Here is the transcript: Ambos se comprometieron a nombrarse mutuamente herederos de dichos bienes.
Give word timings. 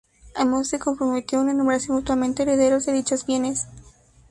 Ambos 0.33 0.67
se 0.69 0.79
comprometieron 0.79 1.49
a 1.49 1.53
nombrarse 1.53 1.91
mutuamente 1.91 2.41
herederos 2.41 2.87
de 2.87 2.93
dichos 2.93 3.23
bienes. 3.27 3.67